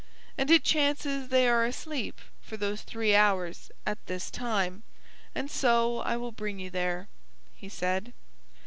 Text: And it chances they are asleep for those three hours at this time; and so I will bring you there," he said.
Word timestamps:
And 0.35 0.49
it 0.49 0.63
chances 0.63 1.27
they 1.27 1.47
are 1.47 1.63
asleep 1.63 2.21
for 2.41 2.57
those 2.57 2.81
three 2.81 3.13
hours 3.13 3.69
at 3.85 4.03
this 4.07 4.31
time; 4.31 4.81
and 5.35 5.51
so 5.51 5.99
I 5.99 6.17
will 6.17 6.31
bring 6.31 6.57
you 6.57 6.71
there," 6.71 7.07
he 7.55 7.69
said. 7.69 8.11